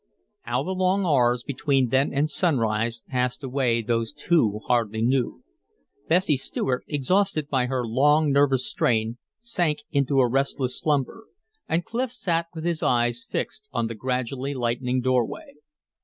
[0.41, 5.43] How the long hours between then and sunrise passed away those two hardly knew.
[6.07, 11.27] Bessie Stuart, exhausted by her long nervous strain, sank into a restless slumber.
[11.69, 15.51] And Clif sat with his eyes fixed on the gradually lightening doorway.